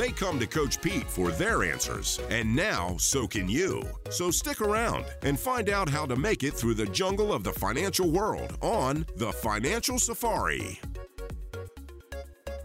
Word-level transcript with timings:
They 0.00 0.12
come 0.12 0.38
to 0.38 0.46
Coach 0.46 0.80
Pete 0.80 1.10
for 1.10 1.30
their 1.30 1.62
answers, 1.62 2.20
and 2.30 2.56
now 2.56 2.96
so 2.96 3.26
can 3.26 3.50
you. 3.50 3.82
So 4.08 4.30
stick 4.30 4.62
around 4.62 5.04
and 5.22 5.38
find 5.38 5.68
out 5.68 5.90
how 5.90 6.06
to 6.06 6.16
make 6.16 6.42
it 6.42 6.54
through 6.54 6.72
the 6.72 6.86
jungle 6.86 7.34
of 7.34 7.44
the 7.44 7.52
financial 7.52 8.10
world 8.10 8.56
on 8.62 9.04
The 9.16 9.30
Financial 9.30 9.98
Safari. 9.98 10.80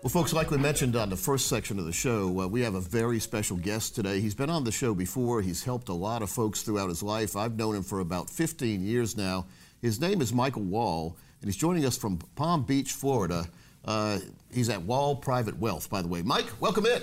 Well, 0.01 0.09
folks, 0.09 0.31
like 0.31 0.49
we 0.49 0.57
mentioned 0.57 0.95
on 0.95 1.09
the 1.09 1.17
first 1.17 1.47
section 1.47 1.77
of 1.77 1.83
the 1.83 1.91
show, 1.91 2.39
uh, 2.39 2.47
we 2.47 2.61
have 2.61 2.75
a 2.75 2.79
very 2.79 3.19
special 3.19 3.57
guest 3.57 3.95
today. 3.95 4.21
He's 4.21 4.33
been 4.33 4.49
on 4.49 4.63
the 4.63 4.71
show 4.71 4.93
before. 4.93 5.41
He's 5.41 5.61
helped 5.61 5.89
a 5.89 5.93
lot 5.93 6.21
of 6.21 6.29
folks 6.29 6.61
throughout 6.61 6.87
his 6.87 7.03
life. 7.03 7.35
I've 7.35 7.57
known 7.57 7.75
him 7.75 7.83
for 7.83 7.99
about 7.99 8.29
15 8.29 8.81
years 8.81 9.17
now. 9.17 9.45
His 9.81 9.99
name 9.99 10.21
is 10.21 10.31
Michael 10.31 10.63
Wall, 10.63 11.17
and 11.41 11.49
he's 11.49 11.57
joining 11.57 11.85
us 11.85 11.97
from 11.97 12.17
Palm 12.37 12.63
Beach, 12.63 12.93
Florida. 12.93 13.45
Uh, 13.83 14.19
he's 14.53 14.69
at 14.69 14.83
Wall 14.83 15.17
Private 15.17 15.59
Wealth, 15.59 15.89
by 15.89 16.01
the 16.01 16.07
way. 16.07 16.21
Mike, 16.21 16.47
welcome 16.61 16.85
in. 16.85 17.01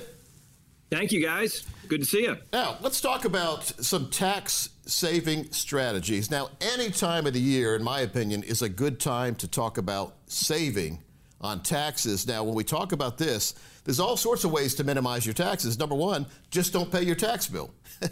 Thank 0.93 1.11
you, 1.11 1.23
guys. 1.23 1.65
Good 1.89 2.01
to 2.01 2.07
see 2.07 2.25
you. 2.25 2.37
Now, 2.53 2.77
let's 2.83 3.01
talk 3.01 3.25
about 3.25 3.65
some 3.65 4.11
tax 4.11 4.69
saving 4.85 5.51
strategies. 5.51 6.31
Now, 6.31 6.51
any 6.61 6.91
time 6.91 7.27
of 7.27 7.33
the 7.33 7.41
year, 7.41 7.75
in 7.75 7.83
my 7.83 8.01
opinion, 8.01 8.43
is 8.43 8.61
a 8.61 8.69
good 8.69 9.01
time 9.01 9.35
to 9.37 9.48
talk 9.48 9.79
about 9.79 10.17
saving 10.27 10.98
on 11.41 11.63
taxes. 11.63 12.27
Now, 12.27 12.45
when 12.45 12.55
we 12.55 12.63
talk 12.63 12.93
about 12.93 13.17
this, 13.17 13.55
there's 13.85 14.01
all 14.01 14.19
sorts 14.19 14.45
of 14.45 14.53
ways 14.53 14.75
to 14.75 14.85
minimize 14.85 15.25
your 15.25 15.33
taxes. 15.33 15.79
Number 15.79 15.95
one, 15.95 16.27
just 16.51 16.75
don't 16.75 16.93
pay 16.93 17.03
your 17.03 17.17
tax 17.17 17.47
bill. 17.47 17.70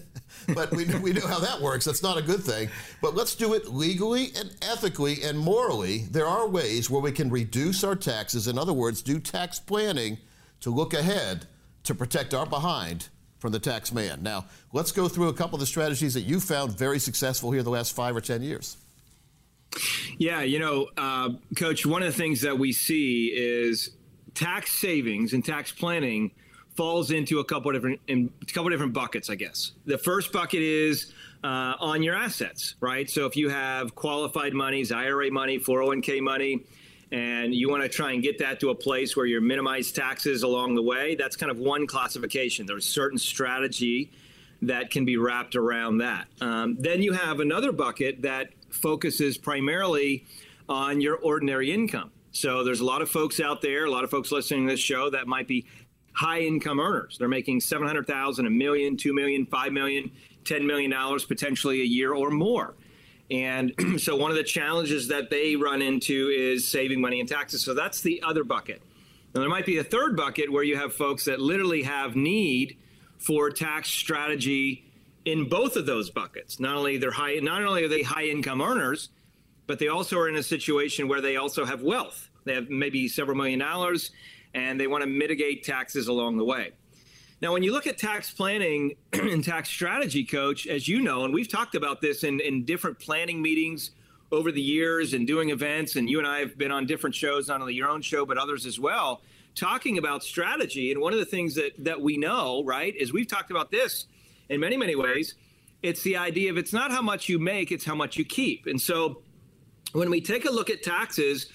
but 0.55 0.71
we, 0.71 0.87
we 1.01 1.13
know 1.13 1.27
how 1.27 1.39
that 1.39 1.61
works. 1.61 1.85
That's 1.85 2.03
not 2.03 2.17
a 2.17 2.23
good 2.23 2.43
thing. 2.43 2.71
But 3.03 3.15
let's 3.15 3.35
do 3.35 3.53
it 3.53 3.69
legally 3.69 4.31
and 4.39 4.57
ethically 4.63 5.23
and 5.23 5.39
morally. 5.39 6.07
There 6.11 6.27
are 6.27 6.49
ways 6.49 6.89
where 6.89 7.03
we 7.03 7.13
can 7.13 7.29
reduce 7.29 7.85
our 7.85 7.95
taxes. 7.95 8.49
In 8.49 8.57
other 8.59 8.73
words, 8.73 9.03
do 9.03 9.21
tax 9.21 9.61
planning 9.61 10.17
to 10.61 10.71
look 10.71 10.95
ahead 10.95 11.47
to 11.85 11.95
protect 11.95 12.35
our 12.35 12.47
behind 12.47 13.09
from 13.39 13.53
the 13.53 13.59
tax 13.59 13.93
man. 13.93 14.23
Now, 14.23 14.45
let's 14.73 14.93
go 14.93 15.09
through 15.09 15.29
a 15.29 15.33
couple 15.33 15.57
of 15.57 15.61
the 15.61 15.67
strategies 15.67 16.15
that 16.15 16.23
you 16.23 16.41
found 16.41 16.77
very 16.77 16.99
successful 16.99 17.51
here 17.51 17.63
the 17.63 17.71
last 17.71 17.95
five 17.95 18.15
or 18.15 18.21
10 18.21 18.43
years. 18.43 18.77
Yeah, 20.19 20.43
you 20.43 20.59
know, 20.59 20.89
uh, 20.97 21.31
Coach, 21.57 21.87
one 21.87 22.03
of 22.03 22.13
the 22.13 22.19
things 22.19 22.43
that 22.43 22.59
we 22.59 22.73
see 22.73 23.33
is 23.35 23.91
tax 24.35 24.73
savings 24.73 25.33
and 25.33 25.45
tax 25.45 25.73
planning 25.73 26.33
falls 26.77 27.11
into 27.11 27.41
a 27.41 27.45
couple 27.45 27.71
of 27.71 27.77
different 27.77 28.01
in 28.09 28.31
a 28.43 28.47
couple 28.47 28.71
different 28.71 28.93
buckets, 28.93 29.31
I 29.31 29.35
guess. 29.35 29.73
The 29.87 29.99
first 29.99 30.33
bucket 30.33 30.63
is 30.63 31.13
uh, 31.45 31.75
on 31.79 32.03
your 32.03 32.15
assets, 32.15 32.75
right? 32.81 33.09
So 33.09 33.27
if 33.27 33.37
you 33.37 33.49
have 33.49 33.95
qualified 33.95 34.55
monies, 34.55 34.93
IRA 34.93 35.31
money, 35.31 35.59
401k 35.59 36.21
money, 36.21 36.65
and 37.13 37.55
you 37.55 37.69
want 37.69 37.83
to 37.83 37.89
try 37.89 38.13
and 38.13 38.23
get 38.23 38.39
that 38.39 38.61
to 38.61 38.71
a 38.71 38.75
place 38.75 39.17
where 39.17 39.27
you 39.27 39.41
minimize 39.41 39.91
taxes 39.91 40.43
along 40.43 40.75
the 40.75 40.83
way, 40.83 41.17
that's 41.17 41.37
kind 41.37 41.51
of 41.51 41.59
one 41.59 41.87
classification. 41.87 42.67
There's 42.67 42.87
certain 42.87 43.19
strategy 43.19 44.11
that 44.63 44.91
can 44.91 45.05
be 45.05 45.17
wrapped 45.17 45.57
around 45.57 45.99
that. 45.99 46.27
Um, 46.41 46.77
then 46.79 47.03
you 47.03 47.13
have 47.13 47.41
another 47.41 47.73
bucket 47.73 48.23
that 48.23 48.51
focuses 48.71 49.39
primarily 49.39 50.25
on 50.69 51.01
your 51.01 51.17
ordinary 51.17 51.73
income. 51.73 52.11
So 52.33 52.63
there's 52.63 52.81
a 52.81 52.85
lot 52.85 53.03
of 53.03 53.11
folks 53.11 53.41
out 53.41 53.61
there, 53.61 53.87
a 53.87 53.91
lot 53.91 54.05
of 54.05 54.11
folks 54.11 54.31
listening 54.31 54.67
to 54.67 54.73
this 54.73 54.81
show 54.81 55.11
that 55.11 55.27
might 55.27 55.49
be 55.49 55.67
high 56.13 56.41
income 56.41 56.79
earners. 56.79 57.17
They're 57.19 57.29
making 57.29 57.61
700,000, 57.61 58.47
a 58.47 58.51
million, 58.51 58.97
2 58.97 59.13
million, 59.13 59.47
5 59.47 59.73
million, 59.73 60.11
10 60.45 60.67
million 60.67 60.91
dollars 60.91 61.25
potentially 61.25 61.81
a 61.81 61.85
year 61.85 62.15
or 62.15 62.31
more. 62.31 62.75
And 63.31 63.73
so 63.99 64.17
one 64.17 64.31
of 64.31 64.37
the 64.37 64.45
challenges 64.45 65.09
that 65.09 65.31
they 65.31 65.57
run 65.57 65.83
into 65.83 66.29
is 66.29 66.67
saving 66.67 67.01
money 67.01 67.21
in 67.21 67.27
taxes. 67.27 67.63
So 67.63 67.75
that's 67.75 68.01
the 68.01 68.23
other 68.23 68.45
bucket. 68.45 68.83
And 69.35 69.43
there 69.43 69.49
might 69.49 69.67
be 69.67 69.79
a 69.79 69.85
third 69.85 70.17
bucket 70.17 70.51
where 70.51 70.65
you 70.65 70.77
have 70.77 70.93
folks 70.93 71.25
that 71.27 71.41
literally 71.41 71.85
have 71.85 72.17
need 72.17 72.77
for 73.19 73.51
tax 73.51 73.89
strategy 73.89 74.85
in 75.25 75.49
both 75.49 75.77
of 75.77 75.87
those 75.87 76.11
buckets. 76.11 76.59
Not 76.59 76.77
only 76.77 76.97
they're 76.97 77.13
high, 77.13 77.35
not 77.35 77.63
only 77.63 77.85
are 77.85 77.89
they 77.89 78.03
high 78.03 78.25
income 78.25 78.61
earners, 78.61 79.11
but 79.67 79.79
they 79.79 79.89
also 79.89 80.19
are 80.19 80.29
in 80.29 80.37
a 80.37 80.43
situation 80.43 81.07
where 81.07 81.21
they 81.21 81.37
also 81.37 81.65
have 81.65 81.83
wealth. 81.83 82.29
They 82.45 82.55
have 82.55 82.71
maybe 82.71 83.07
several 83.07 83.37
million 83.37 83.61
dollars, 83.61 84.11
and 84.55 84.81
they 84.81 84.87
want 84.87 85.05
to 85.05 85.09
mitigate 85.09 85.63
taxes 85.63 86.09
along 86.09 86.39
the 86.39 86.45
way. 86.45 86.73
Now, 87.41 87.55
when 87.55 87.63
you 87.63 87.73
look 87.73 87.87
at 87.87 87.97
tax 87.97 88.31
planning 88.31 88.97
and 89.13 89.43
tax 89.43 89.71
strategy, 89.71 90.25
coach, 90.25 90.67
as 90.67 90.87
you 90.87 91.01
know, 91.01 91.25
and 91.25 91.33
we've 91.33 91.49
talked 91.49 91.75
about 91.75 92.03
this 92.03 92.23
in, 92.23 92.39
in 92.41 92.65
different 92.65 92.99
planning 92.99 93.41
meetings 93.41 93.93
over 94.31 94.53
the 94.53 94.61
years 94.61 95.15
and 95.15 95.27
doing 95.27 95.49
events, 95.49 95.97
and 95.97 96.09
you 96.09 96.19
and 96.19 96.29
I 96.29 96.41
have 96.41 96.59
been 96.59 96.71
on 96.71 96.87
different 96.87 97.17
shows, 97.17 97.49
not 97.49 97.61
only 97.61 97.75
your 97.75 97.89
own 97.89 98.03
show, 98.03 98.27
but 98.27 98.37
others 98.37 98.67
as 98.67 98.79
well, 98.79 99.23
talking 99.55 99.97
about 99.97 100.23
strategy. 100.23 100.93
And 100.93 101.01
one 101.01 101.15
of 101.15 101.19
the 101.19 101.25
things 101.25 101.55
that, 101.55 101.73
that 101.79 102.01
we 102.01 102.19
know, 102.19 102.63
right, 102.65 102.95
is 102.95 103.13
we've 103.13 103.27
talked 103.27 103.51
about 103.51 103.71
this 103.71 104.05
in 104.51 104.61
many, 104.61 104.77
many 104.77 104.95
ways. 104.95 105.35
It's 105.83 106.03
the 106.03 106.19
idea 106.19 106.51
of 106.51 106.59
it's 106.59 106.75
not 106.75 106.91
how 106.91 107.01
much 107.01 107.31
you 107.31 107.39
make, 107.39 107.73
it's 107.73 107.87
how 107.87 107.95
much 107.95 108.19
you 108.19 108.25
keep. 108.25 108.67
And 108.67 108.81
so 108.81 109.23
when 109.93 110.11
we 110.11 110.21
take 110.21 110.45
a 110.45 110.51
look 110.51 110.69
at 110.69 110.83
taxes, 110.83 111.47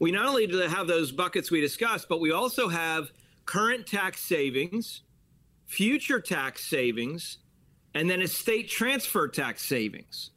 we 0.00 0.10
not 0.10 0.26
only 0.26 0.46
do 0.46 0.56
have 0.56 0.86
those 0.86 1.12
buckets 1.12 1.50
we 1.50 1.60
discussed, 1.60 2.08
but 2.08 2.18
we 2.18 2.32
also 2.32 2.68
have 2.68 3.12
current 3.44 3.86
tax 3.86 4.22
savings 4.22 5.02
future 5.74 6.20
tax 6.20 6.64
savings, 6.64 7.38
and 7.94 8.08
then 8.08 8.22
estate 8.22 8.68
transfer 8.68 9.26
tax 9.26 9.62
savings. 9.64 10.30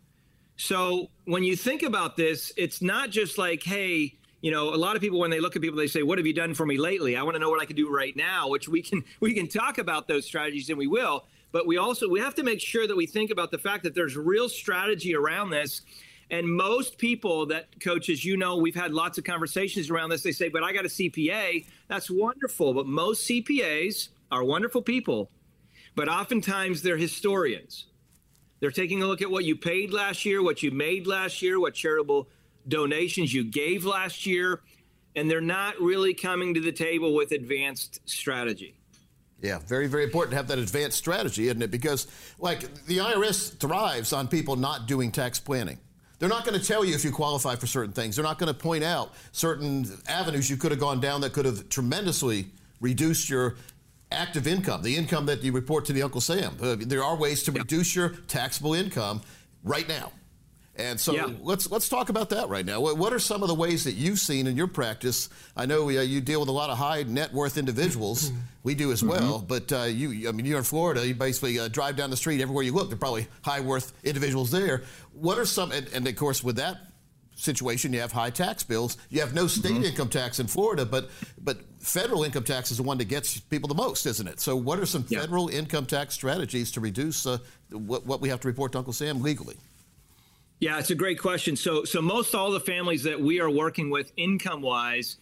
So 0.55 1.11
when 1.25 1.43
you 1.43 1.55
think 1.55 1.83
about 1.83 2.17
this, 2.17 2.51
it's 2.57 2.81
not 2.81 3.11
just 3.11 3.37
like, 3.37 3.61
hey, 3.61 4.17
you 4.41 4.49
know, 4.51 4.73
a 4.73 4.75
lot 4.75 4.95
of 4.95 5.01
people 5.01 5.19
when 5.19 5.29
they 5.29 5.39
look 5.39 5.55
at 5.55 5.61
people, 5.61 5.77
they 5.77 5.87
say, 5.87 6.03
"What 6.03 6.17
have 6.17 6.27
you 6.27 6.33
done 6.33 6.53
for 6.53 6.65
me 6.65 6.77
lately? 6.77 7.15
I 7.15 7.23
want 7.23 7.35
to 7.35 7.39
know 7.39 7.49
what 7.49 7.61
I 7.61 7.65
can 7.65 7.75
do 7.75 7.89
right 7.89 8.15
now." 8.15 8.49
Which 8.49 8.67
we 8.67 8.81
can 8.81 9.03
we 9.19 9.33
can 9.33 9.47
talk 9.47 9.77
about 9.77 10.07
those 10.07 10.25
strategies, 10.25 10.69
and 10.69 10.77
we 10.77 10.87
will. 10.87 11.25
But 11.51 11.65
we 11.65 11.77
also 11.77 12.07
we 12.07 12.19
have 12.19 12.35
to 12.35 12.43
make 12.43 12.59
sure 12.59 12.87
that 12.87 12.95
we 12.95 13.05
think 13.07 13.31
about 13.31 13.51
the 13.51 13.57
fact 13.57 13.83
that 13.83 13.95
there's 13.95 14.15
real 14.15 14.49
strategy 14.49 15.15
around 15.15 15.49
this. 15.49 15.81
And 16.29 16.45
most 16.45 16.97
people 16.97 17.45
that 17.47 17.79
coaches, 17.79 18.25
you 18.25 18.35
know, 18.35 18.57
we've 18.57 18.75
had 18.75 18.93
lots 18.93 19.17
of 19.17 19.23
conversations 19.23 19.89
around 19.89 20.09
this. 20.09 20.23
They 20.23 20.33
say, 20.33 20.49
"But 20.49 20.63
I 20.63 20.71
got 20.73 20.85
a 20.85 20.89
CPA." 20.89 21.65
That's 21.87 22.09
wonderful, 22.09 22.73
but 22.73 22.85
most 22.85 23.27
CPAs 23.27 24.09
are 24.31 24.43
wonderful 24.43 24.81
people, 24.81 25.29
but 25.95 26.07
oftentimes 26.07 26.81
they're 26.81 26.97
historians. 26.97 27.85
They're 28.59 28.71
taking 28.71 29.03
a 29.03 29.05
look 29.07 29.21
at 29.21 29.29
what 29.29 29.45
you 29.45 29.55
paid 29.55 29.91
last 29.91 30.25
year, 30.25 30.41
what 30.41 30.63
you 30.63 30.71
made 30.71 31.07
last 31.07 31.41
year, 31.41 31.59
what 31.59 31.73
charitable 31.73 32.27
donations 32.67 33.33
you 33.33 33.43
gave 33.43 33.85
last 33.85 34.25
year, 34.25 34.61
and 35.15 35.29
they're 35.29 35.41
not 35.41 35.79
really 35.79 36.13
coming 36.13 36.53
to 36.53 36.61
the 36.61 36.71
table 36.71 37.13
with 37.13 37.31
advanced 37.31 37.99
strategy. 38.05 38.75
Yeah, 39.41 39.59
very, 39.59 39.87
very 39.87 40.03
important 40.03 40.31
to 40.31 40.37
have 40.37 40.47
that 40.47 40.57
advanced 40.57 40.97
strategy, 40.97 41.47
isn't 41.47 41.61
it? 41.61 41.69
Because, 41.69 42.07
like, 42.39 42.85
the 42.85 42.97
IRS 42.97 43.55
thrives 43.59 44.11
on 44.11 44.27
people 44.27 44.55
not 44.55 44.87
doing 44.87 45.11
tax 45.11 45.39
planning. 45.39 45.77
They're 46.19 46.29
not 46.29 46.43
going 46.43 46.59
to 46.59 46.65
tell 46.65 46.83
you 46.83 46.95
if 46.95 47.05
you 47.05 47.11
qualify 47.11 47.55
for 47.55 47.67
certain 47.67 47.93
things. 47.93 48.15
They're 48.15 48.25
not 48.25 48.39
going 48.39 48.51
to 48.51 48.59
point 48.59 48.83
out 48.83 49.13
certain 49.31 49.85
avenues 50.07 50.49
you 50.49 50.57
could 50.57 50.71
have 50.71 50.79
gone 50.79 50.99
down 50.99 51.21
that 51.21 51.33
could 51.33 51.45
have 51.45 51.69
tremendously 51.69 52.47
reduced 52.81 53.29
your 53.29 53.55
active 54.11 54.47
income, 54.47 54.81
the 54.81 54.95
income 54.95 55.25
that 55.25 55.43
you 55.43 55.51
report 55.51 55.85
to 55.85 55.93
the 55.93 56.03
Uncle 56.03 56.21
Sam. 56.21 56.55
Uh, 56.61 56.75
there 56.79 57.03
are 57.03 57.15
ways 57.15 57.43
to 57.43 57.51
reduce 57.51 57.95
your 57.95 58.09
taxable 58.27 58.73
income 58.73 59.21
right 59.63 59.87
now. 59.87 60.11
And 60.77 60.99
so 60.99 61.13
yeah. 61.13 61.27
let's 61.41 61.71
let's 61.71 61.89
talk 61.89 62.09
about 62.09 62.29
that 62.29 62.49
right 62.49 62.65
now. 62.65 62.79
What, 62.79 62.97
what, 62.97 63.11
are 63.11 63.17
some 63.17 63.41
of 63.41 63.47
the 63.47 63.55
ways 63.55 63.83
that 63.85 63.93
you've 63.93 64.19
seen 64.19 64.45
in 64.45 64.55
your 64.55 64.67
practice? 64.67 65.27
I 65.55 65.65
know 65.65 65.87
uh, 65.87 66.01
you 66.01 66.21
deal 66.21 66.39
with 66.39 66.49
a 66.49 66.53
lot 66.53 66.69
of 66.69 66.77
high 66.77 67.01
net 67.01 67.33
worth 67.33 67.57
individuals. 67.57 68.31
we 68.63 68.75
do 68.75 68.91
as 68.91 69.01
mm-hmm. 69.01 69.09
well. 69.09 69.39
But 69.39 69.71
uh, 69.71 69.83
you, 69.85 70.29
I 70.29 70.31
mean, 70.31 70.45
you're 70.45 70.59
in 70.59 70.63
Florida. 70.63 71.05
You 71.05 71.15
basically 71.15 71.57
uh, 71.57 71.67
drive 71.67 71.95
down 71.95 72.11
the 72.11 72.17
street 72.17 72.41
everywhere 72.41 72.63
you 72.63 72.73
look. 72.73 72.89
There 72.89 72.95
are 72.95 72.99
probably 72.99 73.27
high 73.41 73.59
worth 73.59 73.91
individuals 74.03 74.51
there. 74.51 74.83
What 75.13 75.39
are 75.39 75.45
some? 75.45 75.71
And, 75.71 75.87
and 75.93 76.07
of 76.07 76.15
course, 76.15 76.43
with 76.43 76.57
that 76.57 76.77
situation, 77.37 77.93
you 77.93 78.01
have 78.01 78.11
high 78.11 78.29
tax 78.29 78.63
bills. 78.63 78.97
You 79.09 79.21
have 79.21 79.33
no 79.33 79.47
state 79.47 79.71
mm-hmm. 79.71 79.83
income 79.83 80.09
tax 80.09 80.39
in 80.39 80.47
Florida, 80.47 80.85
but 80.85 81.09
but 81.41 81.59
federal 81.79 82.23
income 82.23 82.43
tax 82.43 82.71
is 82.71 82.77
the 82.77 82.83
one 82.83 82.97
that 82.97 83.05
gets 83.05 83.39
people 83.39 83.69
the 83.69 83.75
most, 83.75 84.05
isn't 84.05 84.27
it? 84.27 84.39
So, 84.39 84.55
what 84.55 84.79
are 84.79 84.85
some 84.85 85.05
yeah. 85.07 85.21
federal 85.21 85.47
income 85.47 85.85
tax 85.85 86.13
strategies 86.13 86.71
to 86.73 86.81
reduce 86.81 87.25
uh, 87.25 87.37
what, 87.69 88.05
what 88.05 88.19
we 88.19 88.29
have 88.29 88.41
to 88.41 88.47
report 88.47 88.73
to 88.73 88.79
Uncle 88.79 88.93
Sam 88.93 89.21
legally? 89.21 89.55
Yeah, 90.59 90.79
it's 90.79 90.89
a 90.89 90.95
great 90.95 91.19
question. 91.19 91.55
So, 91.55 91.83
so 91.83 92.01
most 92.01 92.33
all 92.33 92.51
the 92.51 92.59
families 92.59 93.03
that 93.03 93.21
we 93.21 93.39
are 93.39 93.49
working 93.49 93.91
with, 93.91 94.11
income 94.17 94.63
wise, 94.63 95.17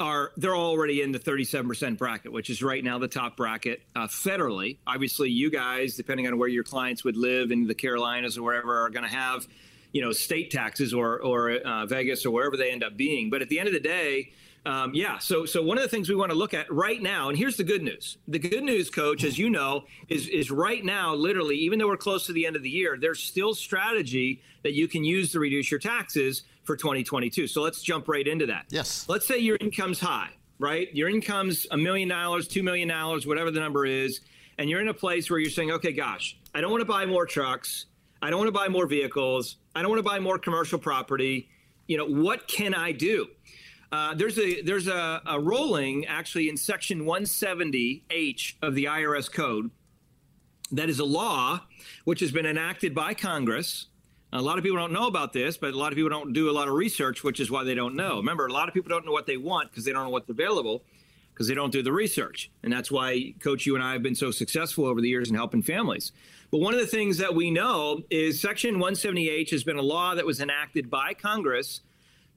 are 0.00 0.32
they're 0.36 0.56
already 0.56 1.02
in 1.02 1.12
the 1.12 1.18
37% 1.18 1.96
bracket, 1.96 2.32
which 2.32 2.50
is 2.50 2.62
right 2.62 2.82
now 2.82 2.98
the 2.98 3.06
top 3.06 3.36
bracket 3.36 3.82
uh, 3.94 4.08
federally. 4.08 4.78
Obviously, 4.86 5.30
you 5.30 5.50
guys, 5.50 5.94
depending 5.94 6.26
on 6.26 6.36
where 6.36 6.48
your 6.48 6.64
clients 6.64 7.04
would 7.04 7.16
live 7.16 7.52
in 7.52 7.68
the 7.68 7.74
Carolinas 7.74 8.36
or 8.36 8.42
wherever, 8.42 8.84
are 8.84 8.90
going 8.90 9.08
to 9.08 9.14
have, 9.14 9.46
you 9.92 10.00
know, 10.00 10.12
state 10.12 10.50
taxes 10.50 10.92
or 10.92 11.20
or 11.20 11.52
uh, 11.52 11.86
Vegas 11.86 12.26
or 12.26 12.30
wherever 12.30 12.56
they 12.56 12.70
end 12.70 12.82
up 12.82 12.96
being. 12.96 13.30
But 13.30 13.42
at 13.42 13.48
the 13.48 13.58
end 13.58 13.68
of 13.68 13.74
the 13.74 13.80
day, 13.80 14.32
um, 14.64 14.92
yeah. 14.94 15.18
So, 15.18 15.44
so 15.44 15.62
one 15.62 15.76
of 15.76 15.82
the 15.82 15.88
things 15.88 16.08
we 16.08 16.14
want 16.14 16.30
to 16.30 16.38
look 16.38 16.54
at 16.54 16.72
right 16.72 17.02
now, 17.02 17.28
and 17.28 17.36
here's 17.36 17.56
the 17.56 17.64
good 17.64 17.82
news. 17.82 18.18
The 18.28 18.38
good 18.38 18.62
news, 18.62 18.90
Coach, 18.90 19.24
as 19.24 19.38
you 19.38 19.50
know, 19.50 19.84
is 20.08 20.28
is 20.28 20.50
right 20.50 20.84
now, 20.84 21.14
literally, 21.14 21.56
even 21.56 21.78
though 21.78 21.88
we're 21.88 21.96
close 21.96 22.26
to 22.26 22.32
the 22.32 22.46
end 22.46 22.56
of 22.56 22.62
the 22.62 22.70
year, 22.70 22.96
there's 23.00 23.20
still 23.20 23.54
strategy 23.54 24.42
that 24.62 24.74
you 24.74 24.86
can 24.86 25.04
use 25.04 25.32
to 25.32 25.40
reduce 25.40 25.70
your 25.70 25.80
taxes 25.80 26.42
for 26.64 26.76
2022. 26.76 27.48
So 27.48 27.62
let's 27.62 27.82
jump 27.82 28.06
right 28.08 28.26
into 28.26 28.46
that. 28.46 28.66
Yes. 28.70 29.06
Let's 29.08 29.26
say 29.26 29.38
your 29.38 29.56
income's 29.60 29.98
high, 29.98 30.30
right? 30.60 30.94
Your 30.94 31.08
income's 31.08 31.66
a 31.72 31.76
million 31.76 32.08
dollars, 32.08 32.46
two 32.46 32.62
million 32.62 32.88
dollars, 32.88 33.26
whatever 33.26 33.50
the 33.50 33.58
number 33.58 33.84
is, 33.84 34.20
and 34.58 34.70
you're 34.70 34.80
in 34.80 34.88
a 34.88 34.94
place 34.94 35.28
where 35.28 35.40
you're 35.40 35.50
saying, 35.50 35.72
okay, 35.72 35.92
gosh, 35.92 36.38
I 36.54 36.60
don't 36.60 36.70
want 36.70 36.82
to 36.82 36.86
buy 36.86 37.04
more 37.04 37.26
trucks. 37.26 37.86
I 38.22 38.30
don't 38.30 38.38
want 38.38 38.48
to 38.48 38.52
buy 38.52 38.68
more 38.68 38.86
vehicles. 38.86 39.56
I 39.74 39.82
don't 39.82 39.90
want 39.90 39.98
to 39.98 40.08
buy 40.08 40.20
more 40.20 40.38
commercial 40.38 40.78
property. 40.78 41.48
You 41.88 41.98
know, 41.98 42.06
what 42.06 42.46
can 42.46 42.72
I 42.72 42.92
do? 42.92 43.26
Uh, 43.90 44.14
there's 44.14 44.38
a 44.38 44.62
there's 44.62 44.86
a, 44.86 45.20
a 45.26 45.40
rolling 45.40 46.06
actually 46.06 46.48
in 46.48 46.56
section 46.56 47.04
170H 47.04 48.54
of 48.62 48.74
the 48.74 48.84
IRS 48.84 49.30
code 49.30 49.70
that 50.70 50.88
is 50.88 51.00
a 51.00 51.04
law 51.04 51.60
which 52.04 52.20
has 52.20 52.30
been 52.30 52.46
enacted 52.46 52.94
by 52.94 53.12
Congress. 53.12 53.88
A 54.32 54.40
lot 54.40 54.56
of 54.56 54.64
people 54.64 54.78
don't 54.78 54.92
know 54.92 55.08
about 55.08 55.34
this, 55.34 55.58
but 55.58 55.74
a 55.74 55.76
lot 55.76 55.92
of 55.92 55.96
people 55.96 56.08
don't 56.08 56.32
do 56.32 56.48
a 56.48 56.52
lot 56.52 56.68
of 56.68 56.74
research, 56.74 57.22
which 57.22 57.38
is 57.38 57.50
why 57.50 57.64
they 57.64 57.74
don't 57.74 57.94
know. 57.94 58.16
Remember, 58.16 58.46
a 58.46 58.52
lot 58.52 58.66
of 58.66 58.72
people 58.72 58.88
don't 58.88 59.04
know 59.04 59.12
what 59.12 59.26
they 59.26 59.36
want 59.36 59.70
because 59.70 59.84
they 59.84 59.92
don't 59.92 60.04
know 60.04 60.10
what's 60.10 60.30
available 60.30 60.84
because 61.42 61.48
they 61.48 61.56
don't 61.56 61.72
do 61.72 61.82
the 61.82 61.92
research. 61.92 62.52
And 62.62 62.72
that's 62.72 62.88
why, 62.88 63.34
Coach, 63.40 63.66
you 63.66 63.74
and 63.74 63.82
I 63.82 63.94
have 63.94 64.02
been 64.02 64.14
so 64.14 64.30
successful 64.30 64.86
over 64.86 65.00
the 65.00 65.08
years 65.08 65.28
in 65.28 65.34
helping 65.34 65.60
families. 65.60 66.12
But 66.52 66.60
one 66.60 66.72
of 66.72 66.78
the 66.78 66.86
things 66.86 67.18
that 67.18 67.34
we 67.34 67.50
know 67.50 68.02
is 68.10 68.40
Section 68.40 68.76
170H 68.76 69.50
has 69.50 69.64
been 69.64 69.76
a 69.76 69.82
law 69.82 70.14
that 70.14 70.24
was 70.24 70.40
enacted 70.40 70.88
by 70.88 71.14
Congress 71.14 71.80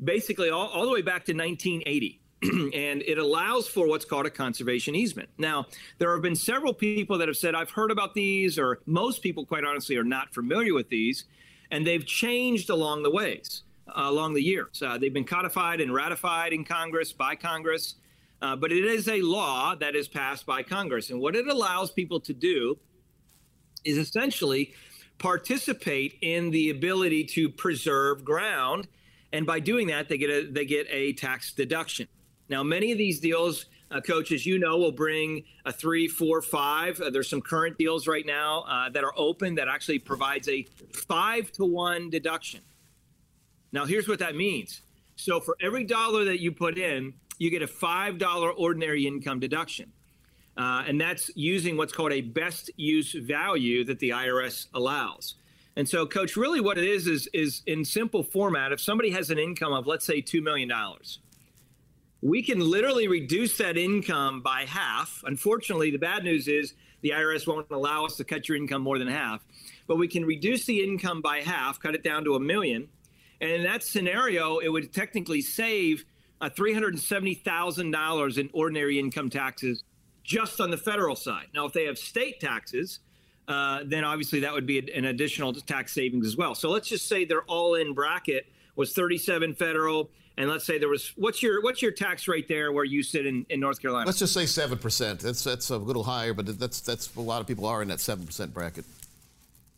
basically 0.04 0.50
all, 0.50 0.69
all 0.69 0.88
the 0.88 0.92
way 0.92 1.04
back 1.04 1.24
to 1.25 1.34
1980. 1.34 2.19
and 2.42 3.04
it 3.04 3.19
allows 3.19 3.68
for 3.68 3.88
what's 3.88 4.06
called 4.06 4.25
a 4.25 4.31
conservation 4.31 4.96
easement. 4.96 5.30
Now, 5.38 5.68
there 6.00 6.12
have 6.12 6.24
been 6.24 6.36
several 6.36 6.74
people 6.74 7.19
that 7.19 7.28
have 7.28 7.38
said, 7.38 7.54
I've 7.54 7.69
heard 7.69 7.92
about 7.92 8.16
these, 8.16 8.57
or 8.57 8.80
most 8.88 9.22
people, 9.22 9.46
quite 9.46 9.63
honestly, 9.63 9.98
are 9.98 10.04
not 10.04 10.34
familiar 10.34 10.74
with 10.74 10.90
these, 10.90 11.25
and 11.69 11.86
they've 11.86 12.06
changed 12.06 12.72
along 12.72 13.04
the 13.04 13.12
ways, 13.12 13.62
uh, 13.88 14.02
along 14.06 14.34
the 14.34 14.42
years. 14.42 14.81
Uh, 14.81 14.98
they've 14.98 15.13
been 15.13 15.25
codified 15.25 15.80
and 15.80 15.94
ratified 15.94 16.54
in 16.54 16.66
Congress 16.66 17.13
by 17.13 17.36
Congress, 17.36 17.96
uh, 18.45 18.56
but 18.56 18.71
it 18.71 18.86
is 18.86 19.07
a 19.07 19.21
law 19.21 19.75
that 19.75 19.95
is 19.95 20.07
passed 20.07 20.45
by 20.45 20.63
Congress. 20.63 21.09
And 21.09 21.19
what 21.19 21.36
it 21.36 21.47
allows 21.47 21.92
people 21.92 22.19
to 22.21 22.33
do 22.33 22.77
is 23.83 23.97
essentially 23.97 24.74
participate 25.18 26.18
in 26.21 26.51
the 26.51 26.69
ability 26.69 27.24
to 27.24 27.50
preserve 27.50 28.24
ground 28.24 28.88
and 29.36 29.45
by 29.45 29.59
doing 29.59 29.88
that, 29.88 30.07
they 30.07 30.18
get 30.18 30.30
a 30.30 30.50
they 30.50 30.63
get 30.63 30.88
a 30.89 31.12
tax 31.12 31.51
deduction. 31.51 32.07
Now, 32.47 32.63
many 32.63 32.94
of 32.94 32.97
these 32.97 33.19
deals, 33.19 33.65
uh, 33.92 34.00
coaches, 34.00 34.45
you 34.45 34.57
know, 34.57 34.77
will 34.77 34.94
bring 34.94 35.44
a 35.65 35.74
three, 35.74 36.07
four, 36.07 36.42
five. 36.42 37.01
Uh, 37.01 37.09
there's 37.09 37.30
some 37.30 37.42
current 37.42 37.77
deals 37.77 38.07
right 38.07 38.25
now 38.25 38.62
uh, 38.62 38.89
that 38.92 39.03
are 39.03 39.12
open 39.18 39.56
that 39.56 39.68
actually 39.68 40.00
provides 40.00 40.47
a 40.47 40.63
five 41.07 41.51
to 41.53 41.65
one 41.65 42.09
deduction. 42.09 42.62
Now, 43.74 43.83
here's 43.83 44.07
what 44.07 44.19
that 44.19 44.38
means. 44.38 44.81
So, 45.18 45.42
for 45.42 45.57
every 45.59 45.83
dollar 45.83 46.24
that 46.24 46.39
you 46.39 46.53
put 46.53 46.77
in, 46.77 47.13
you 47.37 47.49
get 47.49 47.61
a 47.61 47.67
five 47.67 48.17
dollar 48.17 48.51
ordinary 48.51 49.05
income 49.05 49.39
deduction. 49.39 49.91
Uh, 50.57 50.83
and 50.87 50.99
that's 50.99 51.29
using 51.35 51.75
what's 51.75 51.91
called 51.91 52.13
a 52.13 52.21
best 52.21 52.71
use 52.77 53.11
value 53.11 53.83
that 53.83 53.99
the 53.99 54.11
IRS 54.11 54.67
allows. 54.73 55.35
And 55.75 55.87
so, 55.87 56.05
coach, 56.05 56.37
really 56.37 56.61
what 56.61 56.77
it 56.77 56.85
is 56.85 57.07
is 57.07 57.27
is 57.33 57.61
in 57.65 57.83
simple 57.83 58.23
format. 58.23 58.71
If 58.71 58.79
somebody 58.79 59.09
has 59.11 59.29
an 59.29 59.39
income 59.39 59.73
of 59.73 59.87
let's 59.87 60.05
say 60.05 60.21
two 60.21 60.41
million 60.41 60.69
dollars, 60.69 61.19
we 62.21 62.41
can 62.41 62.59
literally 62.59 63.07
reduce 63.07 63.57
that 63.57 63.77
income 63.77 64.41
by 64.41 64.65
half. 64.65 65.21
Unfortunately, 65.25 65.91
the 65.91 65.97
bad 65.97 66.23
news 66.23 66.47
is 66.47 66.73
the 67.01 67.09
IRS 67.09 67.45
won't 67.45 67.69
allow 67.71 68.05
us 68.05 68.15
to 68.15 68.23
cut 68.23 68.47
your 68.47 68.57
income 68.57 68.81
more 68.81 68.97
than 68.97 69.09
half, 69.09 69.45
but 69.87 69.97
we 69.97 70.07
can 70.07 70.23
reduce 70.23 70.65
the 70.65 70.81
income 70.81 71.21
by 71.21 71.41
half, 71.41 71.79
cut 71.79 71.93
it 71.93 72.03
down 72.03 72.23
to 72.23 72.35
a 72.35 72.39
million, 72.39 72.87
and 73.41 73.51
in 73.51 73.63
that 73.63 73.83
scenario, 73.83 74.59
it 74.59 74.69
would 74.69 74.93
technically 74.93 75.41
save 75.41 76.05
uh, 76.41 76.49
$370,000 76.49 78.37
in 78.37 78.49
ordinary 78.53 78.99
income 78.99 79.29
taxes 79.29 79.83
just 80.23 80.59
on 80.59 80.71
the 80.71 80.77
federal 80.77 81.15
side. 81.15 81.47
Now, 81.53 81.65
if 81.65 81.73
they 81.73 81.85
have 81.85 81.97
state 81.97 82.39
taxes, 82.39 82.99
uh, 83.47 83.81
then 83.85 84.03
obviously 84.03 84.39
that 84.41 84.53
would 84.53 84.65
be 84.65 84.91
an 84.91 85.05
additional 85.05 85.53
tax 85.53 85.93
savings 85.93 86.25
as 86.25 86.35
well. 86.35 86.55
So 86.55 86.69
let's 86.69 86.89
just 86.89 87.07
say 87.07 87.25
their 87.25 87.43
all-in 87.43 87.93
bracket 87.93 88.47
was 88.75 88.93
37 88.93 89.53
federal, 89.53 90.09
and 90.37 90.49
let's 90.49 90.65
say 90.65 90.77
there 90.77 90.89
was 90.89 91.13
what's 91.15 91.41
your 91.41 91.61
what's 91.61 91.81
your 91.81 91.91
tax 91.91 92.27
rate 92.27 92.47
there 92.47 92.71
where 92.73 92.83
you 92.83 93.03
sit 93.03 93.25
in, 93.25 93.45
in 93.49 93.59
North 93.59 93.81
Carolina? 93.81 94.05
Let's 94.05 94.19
just 94.19 94.33
say 94.33 94.45
seven 94.45 94.77
percent. 94.77 95.21
That's 95.21 95.43
that's 95.45 95.69
a 95.69 95.77
little 95.77 96.03
higher, 96.03 96.33
but 96.33 96.59
that's 96.59 96.81
that's 96.81 97.15
a 97.15 97.21
lot 97.21 97.39
of 97.39 97.47
people 97.47 97.65
are 97.65 97.81
in 97.81 97.87
that 97.87 98.01
seven 98.01 98.25
percent 98.25 98.53
bracket. 98.53 98.83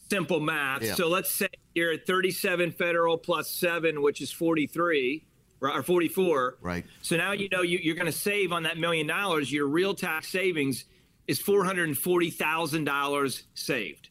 Simple 0.09 0.39
math. 0.39 0.81
Yeah. 0.81 0.95
So 0.95 1.09
let's 1.09 1.31
say 1.31 1.49
you're 1.75 1.91
at 1.91 2.07
37 2.07 2.71
federal 2.71 3.17
plus 3.17 3.51
seven, 3.51 4.01
which 4.01 4.21
is 4.21 4.31
43 4.31 5.26
or 5.61 5.83
44. 5.83 6.57
Right. 6.61 6.85
So 7.01 7.17
now 7.17 7.31
you 7.31 7.49
know 7.49 7.61
you, 7.61 7.79
you're 7.81 7.95
going 7.95 8.07
to 8.07 8.11
save 8.11 8.51
on 8.51 8.63
that 8.63 8.77
million 8.77 9.07
dollars. 9.07 9.51
Your 9.51 9.67
real 9.67 9.93
tax 9.93 10.29
savings 10.29 10.85
is 11.27 11.41
$440,000 11.41 13.43
saved. 13.53 14.09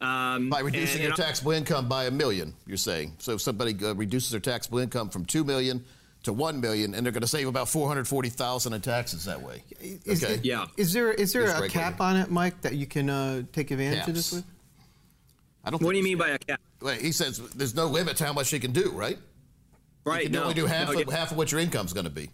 Um, 0.00 0.50
by 0.50 0.60
reducing 0.60 1.00
and, 1.00 1.08
your 1.08 1.16
taxable 1.16 1.52
income 1.52 1.88
by 1.88 2.06
a 2.06 2.10
million, 2.10 2.54
you're 2.66 2.76
saying. 2.76 3.14
So 3.18 3.34
if 3.34 3.40
somebody 3.40 3.76
uh, 3.84 3.94
reduces 3.94 4.32
their 4.32 4.40
taxable 4.40 4.80
income 4.80 5.10
from 5.10 5.24
two 5.24 5.44
million 5.44 5.84
to 6.24 6.32
one 6.32 6.60
million, 6.60 6.94
and 6.94 7.06
they're 7.06 7.12
going 7.12 7.22
to 7.22 7.28
save 7.28 7.46
about 7.46 7.68
four 7.68 7.86
hundred 7.86 8.08
forty 8.08 8.28
thousand 8.28 8.72
in 8.72 8.80
taxes 8.80 9.26
that 9.26 9.40
way. 9.40 9.62
Is, 9.80 10.24
okay. 10.24 10.40
yeah. 10.42 10.66
Is 10.76 10.92
there 10.92 11.12
is 11.12 11.32
there 11.32 11.44
a 11.44 11.68
cap 11.68 12.00
on 12.00 12.16
it, 12.16 12.32
Mike, 12.32 12.62
that 12.62 12.74
you 12.74 12.86
can 12.86 13.08
uh, 13.08 13.42
take 13.52 13.70
advantage 13.70 13.98
Caps. 13.98 14.08
of 14.08 14.14
this 14.14 14.32
with? 14.32 14.44
I 15.64 15.70
don't. 15.70 15.80
What 15.80 15.92
do 15.92 15.98
you 15.98 16.04
mean 16.04 16.18
by 16.18 16.30
a 16.30 16.38
cap? 16.38 16.60
Well, 16.80 16.94
he 16.94 17.12
says 17.12 17.38
there's 17.50 17.76
no 17.76 17.86
limit 17.86 18.16
to 18.16 18.24
how 18.24 18.32
much 18.32 18.52
you 18.52 18.58
can 18.58 18.72
do, 18.72 18.90
right? 18.90 19.18
Right. 20.04 20.24
You 20.24 20.30
can 20.30 20.32
no, 20.32 20.42
only 20.42 20.54
do 20.54 20.66
half 20.66 20.92
no, 20.92 21.00
of, 21.00 21.12
half 21.12 21.30
of 21.30 21.36
what 21.36 21.52
your 21.52 21.60
income's 21.60 21.92
going 21.92 22.04
to 22.04 22.10
be. 22.10 22.28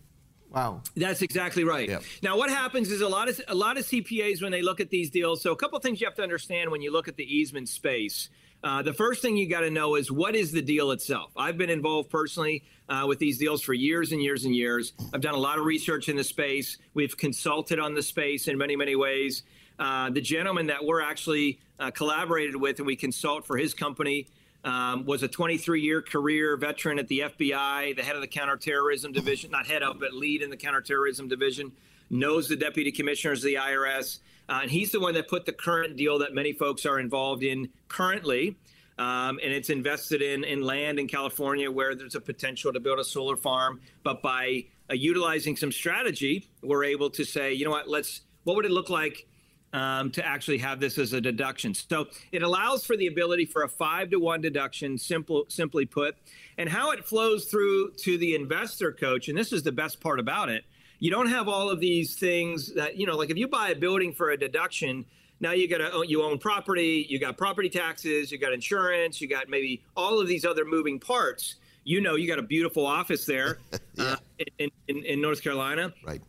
Wow. 0.50 0.82
That's 0.96 1.20
exactly 1.20 1.64
right. 1.64 1.88
Yep. 1.88 2.02
Now, 2.22 2.38
what 2.38 2.48
happens 2.48 2.90
is 2.90 3.02
a 3.02 3.08
lot 3.08 3.28
of 3.28 3.40
a 3.48 3.54
lot 3.54 3.76
of 3.76 3.84
CPAs 3.84 4.42
when 4.42 4.50
they 4.50 4.62
look 4.62 4.80
at 4.80 4.88
these 4.88 5.10
deals. 5.10 5.42
So, 5.42 5.52
a 5.52 5.56
couple 5.56 5.76
of 5.76 5.82
things 5.82 6.00
you 6.00 6.06
have 6.06 6.16
to 6.16 6.22
understand 6.22 6.70
when 6.70 6.80
you 6.80 6.92
look 6.92 7.08
at 7.08 7.16
the 7.16 7.24
easement 7.24 7.68
space. 7.68 8.30
Uh, 8.64 8.82
the 8.82 8.92
first 8.92 9.22
thing 9.22 9.36
you 9.36 9.48
got 9.48 9.60
to 9.60 9.70
know 9.70 9.94
is 9.94 10.10
what 10.10 10.34
is 10.34 10.50
the 10.50 10.62
deal 10.62 10.90
itself. 10.90 11.30
I've 11.36 11.56
been 11.56 11.70
involved 11.70 12.10
personally 12.10 12.64
uh, 12.88 13.04
with 13.06 13.20
these 13.20 13.38
deals 13.38 13.62
for 13.62 13.72
years 13.72 14.10
and 14.10 14.20
years 14.20 14.44
and 14.44 14.56
years. 14.56 14.94
I've 15.14 15.20
done 15.20 15.34
a 15.34 15.38
lot 15.38 15.60
of 15.60 15.64
research 15.64 16.08
in 16.08 16.16
the 16.16 16.24
space. 16.24 16.76
We've 16.94 17.16
consulted 17.16 17.78
on 17.78 17.94
the 17.94 18.02
space 18.02 18.48
in 18.48 18.58
many, 18.58 18.74
many 18.74 18.96
ways. 18.96 19.44
Uh, 19.78 20.10
the 20.10 20.20
gentleman 20.20 20.66
that 20.66 20.84
we're 20.84 21.02
actually 21.02 21.60
uh, 21.78 21.92
collaborated 21.92 22.56
with 22.56 22.78
and 22.78 22.86
we 22.86 22.96
consult 22.96 23.46
for 23.46 23.56
his 23.56 23.74
company 23.74 24.26
um, 24.64 25.04
was 25.04 25.22
a 25.22 25.28
23 25.28 25.80
year 25.80 26.02
career 26.02 26.56
veteran 26.56 26.98
at 26.98 27.08
the 27.08 27.20
FBI, 27.20 27.96
the 27.96 28.02
head 28.02 28.16
of 28.16 28.22
the 28.22 28.28
counterterrorism 28.28 29.12
division, 29.12 29.50
not 29.50 29.66
head 29.66 29.82
of, 29.82 30.00
but 30.00 30.12
lead 30.12 30.42
in 30.42 30.50
the 30.50 30.56
counterterrorism 30.56 31.28
division, 31.28 31.72
knows 32.10 32.48
the 32.48 32.56
deputy 32.56 32.90
commissioners 32.90 33.44
of 33.44 33.48
the 33.48 33.54
IRS. 33.54 34.18
Uh, 34.48 34.60
and 34.62 34.70
he's 34.70 34.90
the 34.90 35.00
one 35.00 35.14
that 35.14 35.28
put 35.28 35.44
the 35.46 35.52
current 35.52 35.96
deal 35.96 36.18
that 36.18 36.34
many 36.34 36.52
folks 36.52 36.86
are 36.86 36.98
involved 36.98 37.42
in 37.42 37.68
currently. 37.88 38.56
Um, 38.98 39.38
and 39.42 39.52
it's 39.52 39.70
invested 39.70 40.22
in, 40.22 40.42
in 40.42 40.62
land 40.62 40.98
in 40.98 41.06
California 41.06 41.70
where 41.70 41.94
there's 41.94 42.16
a 42.16 42.20
potential 42.20 42.72
to 42.72 42.80
build 42.80 42.98
a 42.98 43.04
solar 43.04 43.36
farm. 43.36 43.80
But 44.02 44.22
by 44.22 44.64
uh, 44.90 44.94
utilizing 44.94 45.56
some 45.56 45.70
strategy, 45.70 46.48
we're 46.62 46.84
able 46.84 47.10
to 47.10 47.24
say, 47.24 47.52
you 47.52 47.64
know 47.64 47.70
what, 47.70 47.88
let's, 47.88 48.22
what 48.42 48.56
would 48.56 48.64
it 48.64 48.72
look 48.72 48.90
like 48.90 49.26
um, 49.72 50.10
to 50.12 50.24
actually 50.24 50.58
have 50.58 50.80
this 50.80 50.98
as 50.98 51.12
a 51.12 51.20
deduction. 51.20 51.74
So 51.74 52.08
it 52.32 52.42
allows 52.42 52.84
for 52.84 52.96
the 52.96 53.06
ability 53.06 53.44
for 53.44 53.62
a 53.62 53.68
five 53.68 54.10
to 54.10 54.18
one 54.18 54.40
deduction, 54.40 54.98
simple, 54.98 55.44
simply 55.48 55.86
put. 55.86 56.16
And 56.56 56.68
how 56.68 56.90
it 56.92 57.04
flows 57.04 57.46
through 57.46 57.92
to 57.98 58.18
the 58.18 58.34
investor 58.34 58.92
coach, 58.92 59.28
and 59.28 59.36
this 59.36 59.52
is 59.52 59.62
the 59.62 59.72
best 59.72 60.00
part 60.00 60.20
about 60.20 60.48
it, 60.48 60.64
you 60.98 61.10
don't 61.10 61.28
have 61.28 61.48
all 61.48 61.70
of 61.70 61.80
these 61.80 62.16
things 62.16 62.74
that, 62.74 62.96
you 62.96 63.06
know, 63.06 63.16
like 63.16 63.30
if 63.30 63.36
you 63.36 63.46
buy 63.46 63.70
a 63.70 63.76
building 63.76 64.12
for 64.12 64.30
a 64.30 64.36
deduction, 64.36 65.04
now 65.40 65.52
you 65.52 65.68
got 65.68 65.78
to 65.78 66.04
you 66.08 66.22
own 66.22 66.38
property, 66.38 67.06
you 67.08 67.20
got 67.20 67.36
property 67.36 67.68
taxes, 67.68 68.32
you 68.32 68.38
got 68.38 68.52
insurance, 68.52 69.20
you 69.20 69.28
got 69.28 69.48
maybe 69.48 69.84
all 69.96 70.20
of 70.20 70.26
these 70.26 70.44
other 70.44 70.64
moving 70.64 70.98
parts. 70.98 71.56
You 71.84 72.00
know, 72.00 72.16
you 72.16 72.26
got 72.26 72.40
a 72.40 72.42
beautiful 72.42 72.84
office 72.84 73.24
there 73.24 73.60
yeah. 73.94 74.04
uh, 74.04 74.16
in, 74.58 74.70
in, 74.88 75.04
in 75.04 75.20
North 75.20 75.42
Carolina. 75.42 75.94
Right. 76.04 76.20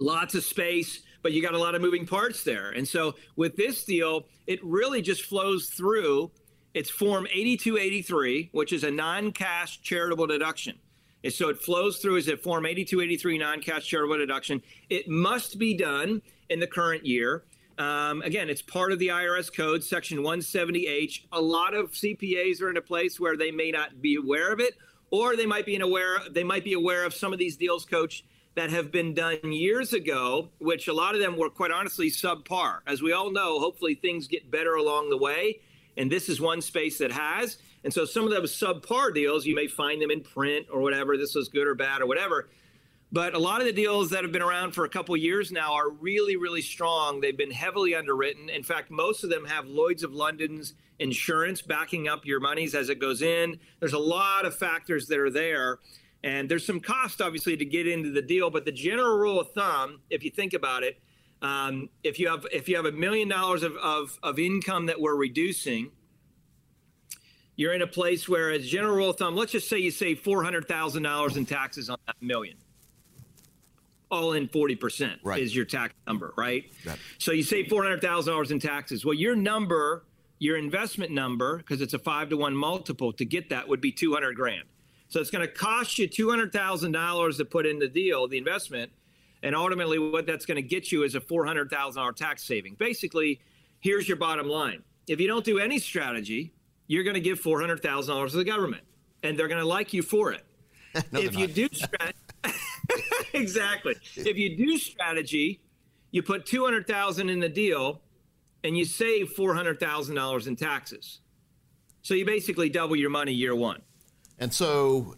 Lots 0.00 0.34
of 0.34 0.44
space 0.44 1.02
but 1.22 1.32
you 1.32 1.42
got 1.42 1.54
a 1.54 1.58
lot 1.58 1.74
of 1.74 1.82
moving 1.82 2.06
parts 2.06 2.44
there. 2.44 2.70
And 2.70 2.86
so 2.86 3.14
with 3.36 3.56
this 3.56 3.84
deal, 3.84 4.26
it 4.46 4.62
really 4.64 5.02
just 5.02 5.22
flows 5.22 5.68
through 5.68 6.30
It's 6.74 6.90
Form 6.90 7.26
8283, 7.26 8.50
which 8.52 8.72
is 8.72 8.84
a 8.84 8.90
non 8.90 9.32
cash 9.32 9.80
charitable 9.82 10.26
deduction. 10.26 10.78
And 11.24 11.32
so 11.32 11.48
it 11.48 11.60
flows 11.60 11.98
through 11.98 12.18
as 12.18 12.28
a 12.28 12.36
Form 12.36 12.66
8283 12.66 13.38
non 13.38 13.60
cash 13.60 13.86
charitable 13.86 14.18
deduction. 14.18 14.62
It 14.88 15.08
must 15.08 15.58
be 15.58 15.74
done 15.74 16.22
in 16.48 16.60
the 16.60 16.66
current 16.66 17.04
year. 17.04 17.44
Um, 17.78 18.22
again, 18.22 18.50
it's 18.50 18.62
part 18.62 18.90
of 18.90 18.98
the 18.98 19.08
IRS 19.08 19.54
code, 19.54 19.84
Section 19.84 20.18
170H. 20.18 21.26
A 21.30 21.40
lot 21.40 21.74
of 21.74 21.92
CPAs 21.92 22.60
are 22.60 22.70
in 22.70 22.76
a 22.76 22.82
place 22.82 23.20
where 23.20 23.36
they 23.36 23.52
may 23.52 23.70
not 23.70 24.02
be 24.02 24.16
aware 24.16 24.52
of 24.52 24.58
it, 24.58 24.74
or 25.10 25.36
they 25.36 25.46
might 25.46 25.64
be 25.64 25.76
aware 25.76 26.18
they 26.30 26.44
might 26.44 26.64
be 26.64 26.72
aware 26.72 27.04
of 27.04 27.14
some 27.14 27.32
of 27.32 27.38
these 27.38 27.56
deals, 27.56 27.84
Coach, 27.84 28.24
that 28.58 28.70
have 28.70 28.90
been 28.90 29.14
done 29.14 29.38
years 29.52 29.92
ago, 29.92 30.48
which 30.58 30.88
a 30.88 30.92
lot 30.92 31.14
of 31.14 31.20
them 31.20 31.36
were 31.36 31.48
quite 31.48 31.70
honestly 31.70 32.10
subpar. 32.10 32.80
As 32.88 33.00
we 33.00 33.12
all 33.12 33.30
know, 33.30 33.60
hopefully 33.60 33.94
things 33.94 34.26
get 34.26 34.50
better 34.50 34.74
along 34.74 35.10
the 35.10 35.16
way, 35.16 35.60
and 35.96 36.10
this 36.10 36.28
is 36.28 36.40
one 36.40 36.60
space 36.60 36.98
that 36.98 37.12
has. 37.12 37.58
And 37.84 37.94
so 37.94 38.04
some 38.04 38.24
of 38.24 38.30
those 38.30 38.52
subpar 38.52 39.14
deals, 39.14 39.46
you 39.46 39.54
may 39.54 39.68
find 39.68 40.02
them 40.02 40.10
in 40.10 40.22
print 40.22 40.66
or 40.72 40.80
whatever. 40.80 41.16
This 41.16 41.36
was 41.36 41.48
good 41.48 41.68
or 41.68 41.76
bad 41.76 42.02
or 42.02 42.06
whatever. 42.06 42.48
But 43.12 43.34
a 43.34 43.38
lot 43.38 43.60
of 43.60 43.66
the 43.68 43.72
deals 43.72 44.10
that 44.10 44.24
have 44.24 44.32
been 44.32 44.42
around 44.42 44.72
for 44.72 44.84
a 44.84 44.88
couple 44.88 45.16
years 45.16 45.52
now 45.52 45.74
are 45.74 45.88
really, 45.88 46.34
really 46.34 46.60
strong. 46.60 47.20
They've 47.20 47.38
been 47.38 47.52
heavily 47.52 47.94
underwritten. 47.94 48.48
In 48.50 48.64
fact, 48.64 48.90
most 48.90 49.22
of 49.22 49.30
them 49.30 49.44
have 49.44 49.68
Lloyd's 49.68 50.02
of 50.02 50.12
London's 50.12 50.74
insurance 50.98 51.62
backing 51.62 52.08
up 52.08 52.26
your 52.26 52.40
monies 52.40 52.74
as 52.74 52.88
it 52.88 52.98
goes 52.98 53.22
in. 53.22 53.60
There's 53.78 53.92
a 53.92 53.98
lot 54.00 54.44
of 54.44 54.56
factors 54.56 55.06
that 55.06 55.20
are 55.20 55.30
there. 55.30 55.78
And 56.24 56.48
there's 56.48 56.66
some 56.66 56.80
cost, 56.80 57.20
obviously, 57.20 57.56
to 57.56 57.64
get 57.64 57.86
into 57.86 58.10
the 58.10 58.22
deal. 58.22 58.50
But 58.50 58.64
the 58.64 58.72
general 58.72 59.16
rule 59.18 59.40
of 59.40 59.52
thumb, 59.52 60.00
if 60.10 60.24
you 60.24 60.30
think 60.30 60.52
about 60.52 60.82
it, 60.82 61.00
um, 61.42 61.88
if 62.02 62.18
you 62.18 62.28
have 62.28 62.44
if 62.52 62.68
you 62.68 62.74
have 62.74 62.86
a 62.86 62.92
million 62.92 63.28
dollars 63.28 63.62
of, 63.62 63.76
of, 63.76 64.18
of 64.22 64.38
income 64.40 64.86
that 64.86 65.00
we're 65.00 65.14
reducing, 65.14 65.92
you're 67.54 67.72
in 67.72 67.82
a 67.82 67.86
place 67.86 68.28
where, 68.28 68.50
as 68.50 68.66
general 68.66 68.96
rule 68.96 69.10
of 69.10 69.16
thumb, 69.16 69.36
let's 69.36 69.52
just 69.52 69.68
say 69.68 69.78
you 69.78 69.92
save 69.92 70.18
four 70.20 70.42
hundred 70.42 70.66
thousand 70.66 71.04
dollars 71.04 71.36
in 71.36 71.46
taxes 71.46 71.88
on 71.88 71.98
that 72.06 72.16
million 72.20 72.56
all 74.10 74.32
in 74.32 74.48
40% 74.48 75.18
right. 75.22 75.40
is 75.40 75.54
your 75.54 75.64
tax 75.64 75.94
number, 76.06 76.32
right? 76.36 76.64
So 77.18 77.32
you 77.32 77.42
save 77.42 77.66
$400,000 77.66 78.50
in 78.50 78.58
taxes. 78.58 79.04
Well, 79.04 79.14
your 79.14 79.36
number, 79.36 80.04
your 80.38 80.56
investment 80.56 81.12
number, 81.12 81.58
because 81.58 81.80
it's 81.80 81.94
a 81.94 81.98
five 81.98 82.30
to 82.30 82.36
one 82.36 82.56
multiple 82.56 83.12
to 83.14 83.24
get 83.24 83.50
that 83.50 83.68
would 83.68 83.80
be 83.80 83.92
200 83.92 84.34
grand. 84.34 84.64
So 85.08 85.20
it's 85.20 85.30
going 85.30 85.46
to 85.46 85.52
cost 85.52 85.98
you 85.98 86.08
$200,000 86.08 87.36
to 87.36 87.44
put 87.44 87.66
in 87.66 87.78
the 87.78 87.88
deal, 87.88 88.28
the 88.28 88.38
investment. 88.38 88.92
And 89.42 89.54
ultimately, 89.54 89.98
what 89.98 90.26
that's 90.26 90.44
going 90.44 90.56
to 90.56 90.62
get 90.62 90.92
you 90.92 91.02
is 91.02 91.14
a 91.14 91.20
$400,000 91.20 92.16
tax 92.16 92.42
saving. 92.42 92.74
Basically, 92.74 93.40
here's 93.80 94.06
your 94.06 94.16
bottom 94.16 94.48
line. 94.48 94.82
If 95.06 95.20
you 95.20 95.26
don't 95.26 95.44
do 95.44 95.58
any 95.58 95.78
strategy, 95.78 96.52
you're 96.86 97.04
going 97.04 97.14
to 97.14 97.20
give 97.20 97.40
$400,000 97.40 98.30
to 98.30 98.36
the 98.36 98.44
government, 98.44 98.82
and 99.22 99.38
they're 99.38 99.48
going 99.48 99.60
to 99.60 99.66
like 99.66 99.92
you 99.92 100.02
for 100.02 100.32
it. 100.32 100.44
no, 101.12 101.20
if 101.20 101.38
you 101.38 101.46
do 101.46 101.68
strategy, 101.72 102.18
exactly. 103.32 103.94
If 104.16 104.36
you 104.36 104.56
do 104.56 104.76
strategy, 104.76 105.60
you 106.10 106.22
put 106.22 106.46
200,000 106.46 107.28
in 107.28 107.40
the 107.40 107.48
deal 107.48 108.00
and 108.64 108.76
you 108.76 108.84
save 108.84 109.34
$400,000 109.34 110.46
in 110.46 110.56
taxes. 110.56 111.20
So 112.02 112.14
you 112.14 112.24
basically 112.24 112.68
double 112.70 112.96
your 112.96 113.10
money 113.10 113.32
year 113.32 113.54
1. 113.54 113.82
And 114.38 114.52
so 114.52 115.16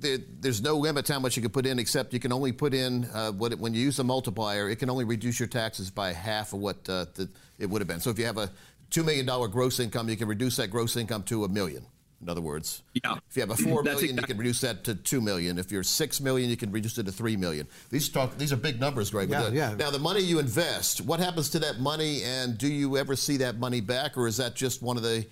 there's 0.00 0.62
no 0.62 0.76
limit 0.76 1.06
to 1.06 1.12
how 1.12 1.20
much 1.20 1.36
you 1.36 1.42
can 1.42 1.50
put 1.50 1.66
in, 1.66 1.78
except 1.78 2.12
you 2.12 2.20
can 2.20 2.32
only 2.32 2.52
put 2.52 2.74
in 2.74 3.04
uh, 3.12 3.32
what 3.32 3.52
it, 3.52 3.58
when 3.58 3.74
you 3.74 3.80
use 3.80 3.98
a 3.98 4.04
multiplier, 4.04 4.68
it 4.68 4.76
can 4.76 4.90
only 4.90 5.04
reduce 5.04 5.38
your 5.38 5.48
taxes 5.48 5.90
by 5.90 6.12
half 6.12 6.52
of 6.52 6.60
what 6.60 6.76
uh, 6.88 7.06
the, 7.14 7.28
it 7.58 7.68
would 7.68 7.80
have 7.80 7.88
been. 7.88 8.00
So 8.00 8.10
if 8.10 8.18
you 8.18 8.24
have 8.24 8.38
a 8.38 8.50
two 8.88 9.04
million 9.04 9.26
dollar 9.26 9.48
gross 9.48 9.78
income, 9.78 10.08
you 10.08 10.16
can 10.16 10.28
reduce 10.28 10.56
that 10.56 10.68
gross 10.68 10.96
income 10.96 11.22
to 11.24 11.44
a 11.44 11.48
million. 11.48 11.86
In 12.22 12.28
other 12.28 12.42
words, 12.42 12.82
yeah. 12.92 13.16
If 13.30 13.36
you 13.36 13.40
have 13.40 13.50
a 13.50 13.56
four 13.56 13.82
million, 13.82 14.10
exactly. 14.10 14.16
you 14.16 14.22
can 14.26 14.36
reduce 14.36 14.60
that 14.60 14.84
to 14.84 14.94
two 14.94 15.22
million. 15.22 15.58
If 15.58 15.72
you're 15.72 15.82
six 15.82 16.20
million, 16.20 16.50
you 16.50 16.56
can 16.56 16.70
reduce 16.70 16.98
it 16.98 17.06
to 17.06 17.12
three 17.12 17.34
million. 17.34 17.66
These 17.88 18.10
talk, 18.10 18.36
these 18.36 18.52
are 18.52 18.56
big 18.56 18.78
numbers, 18.78 19.10
Greg. 19.10 19.30
Yeah, 19.30 19.48
yeah. 19.48 19.74
Now, 19.74 19.90
the 19.90 19.98
money 19.98 20.20
you 20.20 20.38
invest, 20.38 21.00
what 21.00 21.18
happens 21.18 21.48
to 21.50 21.58
that 21.60 21.80
money, 21.80 22.22
and 22.22 22.58
do 22.58 22.68
you 22.68 22.98
ever 22.98 23.16
see 23.16 23.38
that 23.38 23.58
money 23.58 23.80
back, 23.80 24.18
or 24.18 24.26
is 24.26 24.36
that 24.36 24.54
just 24.54 24.82
one 24.82 24.98
of 24.98 25.02
the 25.02 25.26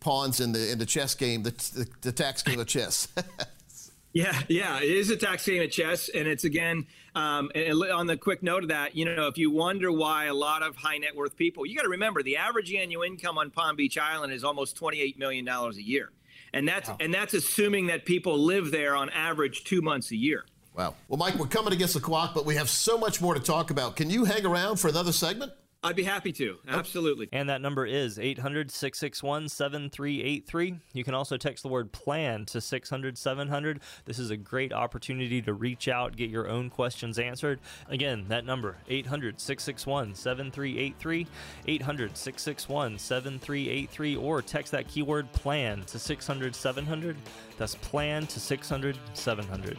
pawns 0.00 0.40
in 0.40 0.52
the 0.52 0.70
in 0.72 0.78
the 0.78 0.86
chess 0.86 1.14
game, 1.14 1.42
the, 1.42 1.50
the, 1.50 1.88
the 2.02 2.12
tax 2.12 2.42
game 2.42 2.60
of 2.60 2.66
chess? 2.66 3.08
Yeah, 4.14 4.38
yeah, 4.46 4.76
it 4.76 4.90
is 4.90 5.08
a 5.08 5.16
tax 5.16 5.46
game 5.46 5.62
of 5.62 5.70
chess, 5.70 6.10
and 6.10 6.28
it's 6.28 6.44
again 6.44 6.86
um, 7.14 7.50
on 7.94 8.06
the 8.06 8.18
quick 8.18 8.42
note 8.42 8.62
of 8.62 8.68
that. 8.68 8.94
You 8.94 9.06
know, 9.06 9.26
if 9.26 9.38
you 9.38 9.50
wonder 9.50 9.90
why 9.90 10.26
a 10.26 10.34
lot 10.34 10.62
of 10.62 10.76
high 10.76 10.98
net 10.98 11.16
worth 11.16 11.34
people, 11.34 11.64
you 11.64 11.74
got 11.74 11.84
to 11.84 11.88
remember 11.88 12.22
the 12.22 12.36
average 12.36 12.74
annual 12.74 13.04
income 13.04 13.38
on 13.38 13.50
Palm 13.50 13.74
Beach 13.74 13.96
Island 13.96 14.34
is 14.34 14.44
almost 14.44 14.76
twenty 14.76 15.00
eight 15.00 15.18
million 15.18 15.46
dollars 15.46 15.78
a 15.78 15.82
year 15.82 16.10
and 16.52 16.68
that's 16.68 16.88
wow. 16.88 16.96
and 17.00 17.12
that's 17.12 17.34
assuming 17.34 17.86
that 17.86 18.04
people 18.04 18.38
live 18.38 18.70
there 18.70 18.94
on 18.94 19.10
average 19.10 19.64
two 19.64 19.82
months 19.82 20.10
a 20.10 20.16
year. 20.16 20.44
Wow. 20.74 20.94
Well, 21.08 21.18
Mike, 21.18 21.34
we're 21.34 21.46
coming 21.46 21.72
against 21.72 21.94
the 21.94 22.00
clock, 22.00 22.34
but 22.34 22.46
we 22.46 22.54
have 22.54 22.70
so 22.70 22.96
much 22.96 23.20
more 23.20 23.34
to 23.34 23.40
talk 23.40 23.70
about. 23.70 23.96
Can 23.96 24.08
you 24.08 24.24
hang 24.24 24.46
around 24.46 24.76
for 24.76 24.88
another 24.88 25.12
segment? 25.12 25.52
I'd 25.84 25.96
be 25.96 26.04
happy 26.04 26.30
to. 26.34 26.58
Absolutely. 26.68 27.28
And 27.32 27.48
that 27.48 27.60
number 27.60 27.84
is 27.84 28.16
800 28.16 28.70
661 28.70 29.48
7383. 29.48 30.78
You 30.92 31.02
can 31.02 31.14
also 31.14 31.36
text 31.36 31.64
the 31.64 31.68
word 31.68 31.90
plan 31.90 32.44
to 32.46 32.60
600 32.60 33.18
700. 33.18 33.80
This 34.04 34.20
is 34.20 34.30
a 34.30 34.36
great 34.36 34.72
opportunity 34.72 35.42
to 35.42 35.52
reach 35.52 35.88
out, 35.88 36.14
get 36.14 36.30
your 36.30 36.48
own 36.48 36.70
questions 36.70 37.18
answered. 37.18 37.58
Again, 37.88 38.26
that 38.28 38.44
number 38.44 38.76
800 38.88 39.40
661 39.40 40.14
7383. 40.14 41.26
800 41.66 42.16
661 42.16 42.98
7383. 42.98 44.16
Or 44.16 44.40
text 44.40 44.70
that 44.70 44.86
keyword 44.86 45.32
plan 45.32 45.82
to 45.86 45.98
600 45.98 46.54
700. 46.54 47.16
That's 47.58 47.74
plan 47.76 48.26
to 48.28 48.38
600 48.38 48.96
700. 49.14 49.78